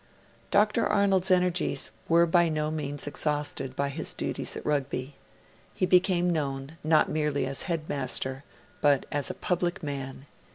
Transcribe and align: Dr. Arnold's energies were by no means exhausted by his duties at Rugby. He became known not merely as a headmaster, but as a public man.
Dr. 0.49 0.87
Arnold's 0.87 1.29
energies 1.29 1.91
were 2.09 2.25
by 2.25 2.49
no 2.49 2.71
means 2.71 3.05
exhausted 3.05 3.75
by 3.75 3.89
his 3.89 4.15
duties 4.15 4.57
at 4.57 4.65
Rugby. 4.65 5.13
He 5.75 5.85
became 5.85 6.27
known 6.31 6.79
not 6.83 7.07
merely 7.07 7.45
as 7.45 7.61
a 7.61 7.65
headmaster, 7.67 8.43
but 8.81 9.05
as 9.11 9.29
a 9.29 9.35
public 9.35 9.83
man. 9.83 10.25